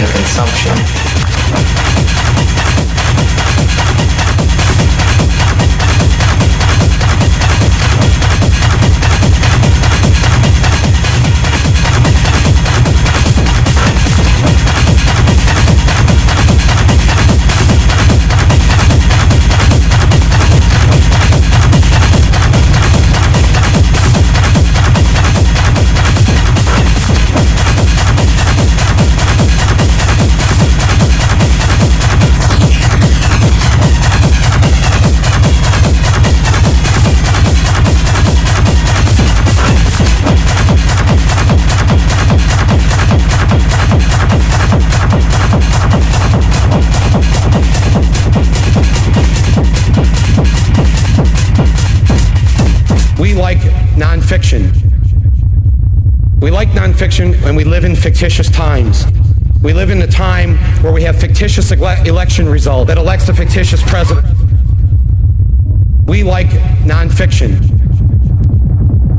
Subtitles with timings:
[0.00, 0.98] and consumption.
[58.08, 59.04] Fictitious times.
[59.62, 63.34] We live in a time where we have fictitious ele- election result that elects a
[63.34, 64.26] fictitious president.
[66.06, 66.48] We like
[66.86, 67.52] nonfiction.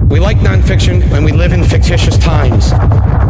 [0.09, 2.73] We like nonfiction when we live in fictitious times.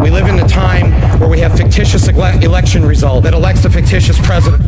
[0.02, 3.70] We live in a time where we have fictitious ele- election result that elects a
[3.70, 4.64] fictitious president.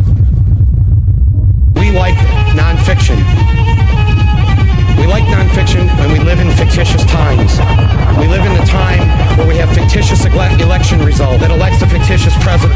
[11.38, 12.70] That elects a fictitious president.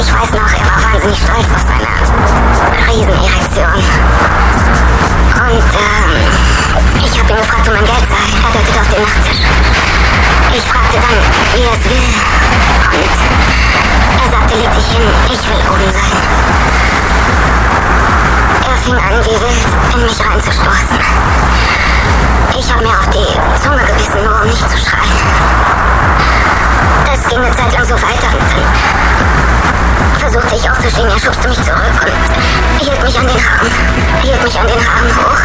[0.00, 1.90] Ich weiß noch, er war wahnsinnig stolz auf seine
[2.86, 3.74] Riesenerektion.
[5.34, 6.12] Und, ähm,
[7.04, 8.24] ich habe ihn gefragt, wo mein Geld sei.
[8.46, 9.42] Er deutet auf den Nachttisch.
[10.54, 11.18] Ich fragte dann,
[11.54, 12.08] wie er es will.
[12.94, 13.10] Und
[14.22, 16.18] er sagte, leg dich hin, ich will oben sein.
[18.70, 20.98] Er fing an, wie wild, in mich reinzustoßen.
[22.56, 25.18] Ich habe mir auf die Zunge gebissen, nur um nicht zu schreien.
[27.12, 28.27] Es ging eine Zeit lang so weiter
[30.40, 33.70] versuchte ich aufzustehen, er schubste mich zurück und hielt mich an den Haaren,
[34.22, 35.42] hielt mich an den Haaren hoch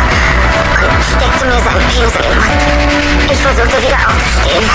[0.81, 2.61] und steckte mir seinen Penis in den Mund.
[3.31, 4.69] Ich versuchte wieder aufzustehen.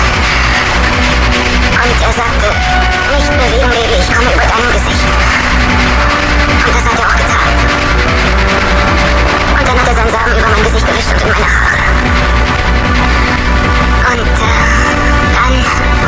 [1.78, 2.48] Und er sagte,
[3.14, 5.06] nicht bewegen, Baby, ich komme über deinem Gesicht.
[6.66, 7.50] Und das hat er auch getan.
[9.54, 11.78] Und dann hat er seinen Samen über mein Gesicht gewischt und in meine Haare.
[14.10, 14.66] Und äh,
[15.36, 15.54] dann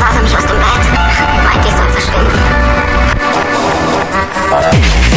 [0.01, 0.83] warf er mich aus dem Bett,
[1.47, 2.60] meinte ich soll verschwinden.
[4.51, 5.10] Música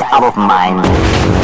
[0.00, 1.41] out of mind.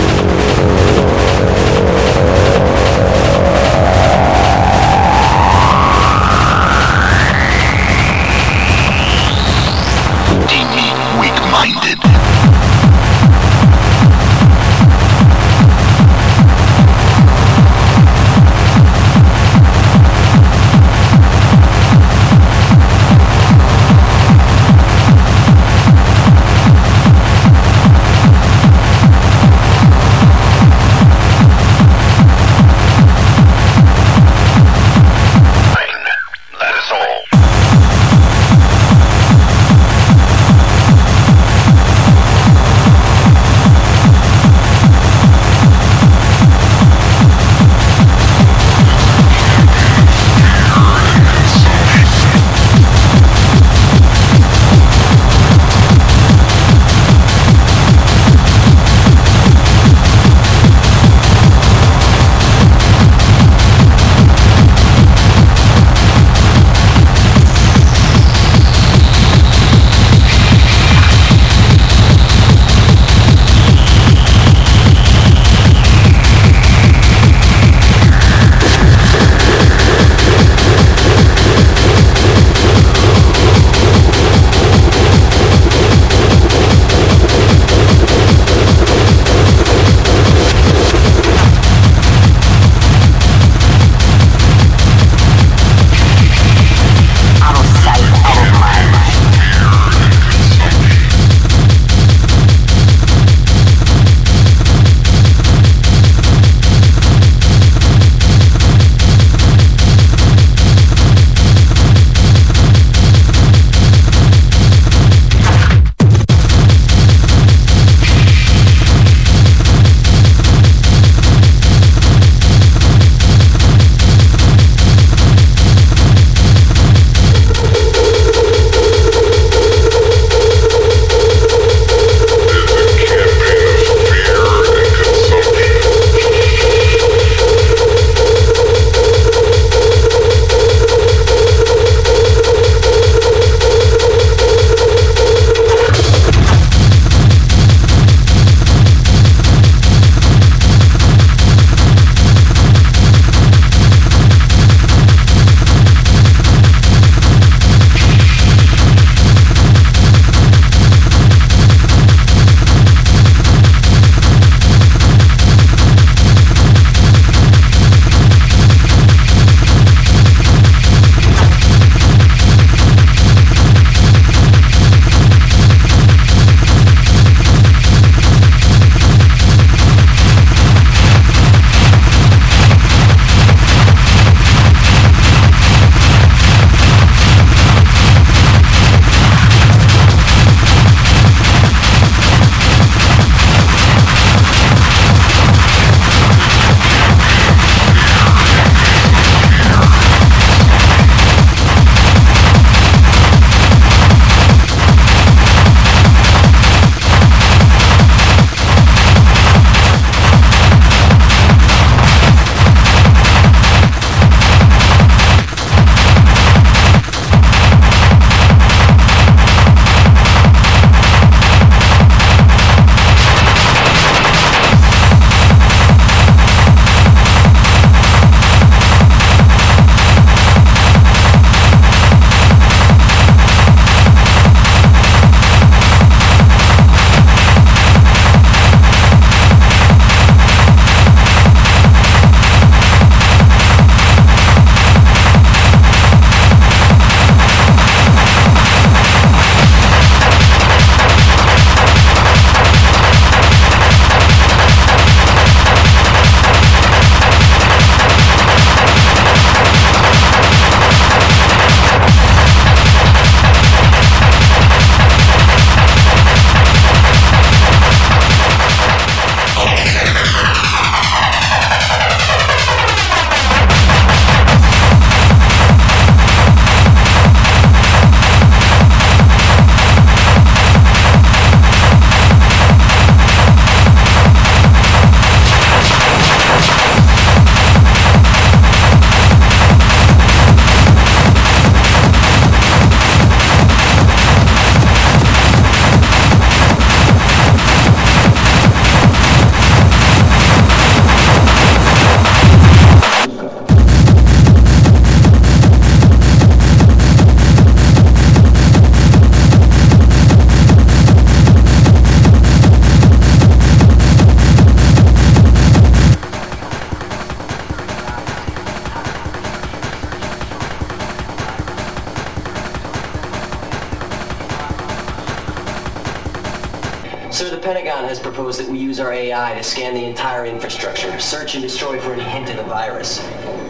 [328.99, 332.57] Use our AI to scan the entire infrastructure, search and destroy for any hint of
[332.57, 333.25] the virus.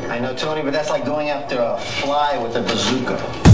[0.08, 3.47] I know, Tony, but that's like going after a fly with a bazooka.